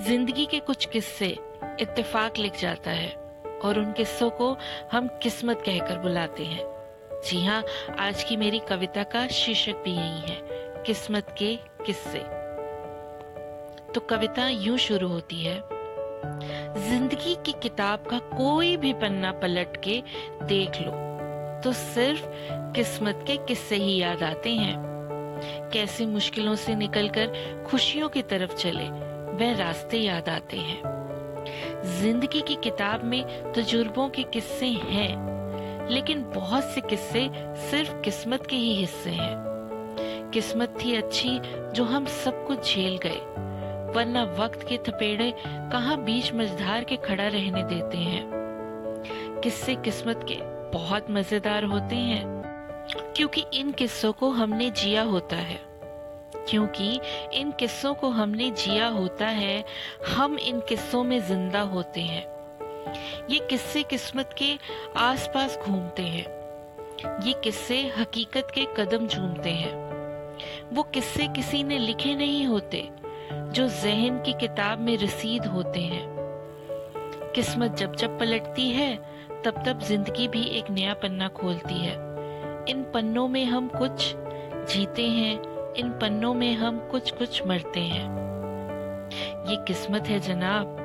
ज़िंदगी 0.00 0.46
के 0.46 0.58
कुछ 0.60 0.86
किस्से 0.86 1.26
इत्तेफाक 1.80 2.38
लिख 2.38 2.58
जाता 2.60 2.90
है 2.90 3.10
और 3.64 3.78
उन 3.78 3.92
किस्सों 3.92 4.30
को 4.30 4.56
हम 4.92 5.08
किस्मत 5.22 5.62
कहकर 5.66 5.98
बुलाते 5.98 6.44
हैं। 6.44 6.64
जी 7.26 7.44
हाँ 7.44 7.62
आज 7.98 8.24
की 8.24 8.36
मेरी 8.36 8.58
कविता 8.58 9.02
का 9.02 9.26
शीर्षक 9.28 9.82
भी 9.84 9.92
यही 9.92 10.32
है, 10.32 10.38
किस्मत 10.86 11.34
के 11.38 11.54
किस्से। 11.86 12.18
तो 13.92 14.00
कविता 14.00 14.48
यूँ 14.48 14.76
शुरू 14.78 15.08
होती 15.08 15.42
है। 15.42 15.62
ज़िंदगी 16.80 17.34
की 17.46 17.52
किताब 17.52 18.06
का 18.10 18.18
कोई 18.18 18.76
भी 18.76 18.92
पन्ना 18.92 19.32
पलट 19.32 19.76
के 19.84 20.02
देख 20.42 20.80
लो 20.80 20.92
तो 21.64 21.72
सिर्फ़ 21.72 22.26
किस्मत 22.74 23.24
के 23.26 23.36
किस्से 23.46 23.76
ही 23.76 23.96
याद 23.96 24.22
आते 24.22 24.50
हैं। 24.50 24.76
कैसे 25.72 26.06
मुश्किलों 26.06 26.54
से 26.56 26.74
निकलकर 26.74 27.64
खुशियों 27.66 28.08
की 28.08 28.22
तरफ़ 28.22 28.54
चले 28.54 28.84
वह 29.34 29.56
रास्ते 29.56 29.98
याद 29.98 30.28
आते 30.28 30.56
हैं। 30.56 30.82
ज़िंदगी 32.00 32.40
की 32.40 32.54
किताब 32.54 33.04
में 33.04 33.52
तजुर्बों 33.52 34.08
के 34.08 34.22
किस्से 34.22 34.66
हैं, 34.66 35.88
लेकिन 35.88 36.22
बहुत 36.24 36.64
से 36.64 36.80
किस्से 36.80 37.28
सिर्फ़ 37.70 38.00
किस्मत 38.00 38.46
के 38.46 38.56
ही 38.56 38.74
हिस्से 38.74 39.10
हैं। 39.10 40.30
किस्मत 40.34 40.78
थी 40.84 40.94
अच्छी 40.96 41.38
जो 41.74 41.84
हम 41.84 42.06
सब 42.14 42.46
कुछ 42.46 42.74
झेल 42.74 42.98
गए, 42.98 43.20
वरना 43.94 44.22
वक्त 44.38 44.66
के 44.68 44.78
थपेड़े 44.78 45.32
कहाँ 45.72 46.02
बीच 46.04 46.32
मझधार 46.34 46.84
के 46.84 46.96
खड़ा 46.96 47.26
रहने 47.26 47.62
देते 47.64 47.98
हैं। 47.98 48.22
किस्से 49.42 49.74
किस्मत 49.74 50.24
के 50.28 50.38
बहुत 50.70 51.10
मज़ेदार 51.10 51.64
होते 51.64 51.96
हैं, 51.96 52.24
क्योंकि 53.16 53.44
इन 53.54 53.70
किस्सों 53.72 54.12
को 54.12 54.30
हमने 54.30 54.70
जिया 54.72 55.02
होता 55.02 55.36
है। 55.36 55.60
क्योंकि 56.48 57.00
इन 57.34 57.50
किस्सों 57.50 57.94
को 57.94 58.08
हमने 58.08 58.50
जिया 58.50 58.86
होता 58.86 59.26
है, 59.26 59.64
हम 60.08 60.38
इन 60.38 60.60
किस्सों 60.60 61.04
में 61.04 61.20
ज़िंदा 61.20 61.60
होते 61.60 62.00
हैं। 62.00 62.26
ये 63.30 63.38
किस्से 63.38 63.82
किस्मत 63.82 64.34
के 64.38 64.58
आसपास 64.96 65.58
घूमते 65.62 66.02
हैं। 66.02 66.26
ये 67.26 67.32
किस्से 67.32 67.92
हकीकत 67.98 68.48
के 68.54 68.66
कदम 68.76 69.06
झूमते 69.06 69.50
हैं। 69.50 69.84
वो 70.72 70.82
किस्से 70.82 71.28
किसी 71.28 71.64
ने 71.64 71.78
लिखे 71.78 72.14
नहीं 72.14 72.46
होते, 72.46 72.88
जो 73.32 73.68
जहन 73.68 74.22
की 74.22 74.32
किताब 74.32 74.78
में 74.78 74.96
रसीद 74.98 75.46
होते 75.46 75.80
हैं। 75.80 76.14
किस्मत 77.34 77.76
जब 77.76 77.96
जब 77.96 78.18
पलटती 78.18 78.70
है, 78.70 78.96
तब 79.44 79.62
तब 79.66 79.80
ज़िंदगी 79.80 80.28
भी 80.28 80.42
एक 80.42 80.70
नया 80.70 80.94
पन्ना 80.94 81.28
खोलती 81.28 81.74
है। 81.74 81.94
इन 82.68 82.86
पन्नों 82.94 83.28
में 83.28 83.44
हम 83.44 83.68
कुछ 83.68 84.14
जीते 84.74 85.08
हैं 85.08 85.53
इन 85.76 85.90
पन्नों 85.90 86.34
में 86.34 86.54
हम 86.54 86.88
कुछ 86.90 87.10
कुछ 87.10 87.46
मरते 87.46 87.80
हैं। 87.80 88.24
ये 89.50 89.56
किस्मत 89.56 90.06
है 90.06 90.20
जनाब। 90.20 90.76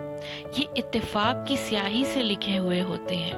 ये 0.59 0.67
इत्तेफाक 0.77 1.45
की 1.47 1.57
स्याही 1.57 2.05
से 2.05 2.23
लिखे 2.23 2.55
हुए 2.55 2.79
होते 2.79 3.15
हैं। 3.15 3.35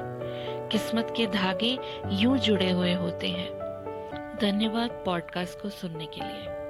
किस्मत 0.68 1.14
के 1.16 1.26
धागे 1.26 1.78
यूँ 2.08 2.38
जुड़े 2.38 2.70
हुए 2.70 2.94
होते 2.94 3.28
हैं। 3.28 3.48
धन्यवाद 4.40 4.90
पॉडकास्ट 4.90 5.60
को 5.60 5.68
सुनने 5.68 6.06
के 6.06 6.20
लिए। 6.20 6.61